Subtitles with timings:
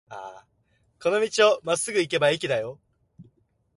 [0.99, 2.79] この道をまっすぐ行けば駅だよ。